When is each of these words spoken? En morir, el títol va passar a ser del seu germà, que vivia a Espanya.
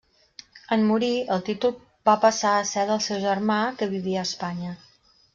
En 0.75 0.85
morir, 0.91 1.09
el 1.35 1.43
títol 1.49 1.75
va 2.09 2.15
passar 2.23 2.53
a 2.59 2.63
ser 2.69 2.85
del 2.91 3.03
seu 3.09 3.19
germà, 3.25 3.57
que 3.83 3.89
vivia 3.93 4.23
a 4.23 4.25
Espanya. 4.31 4.73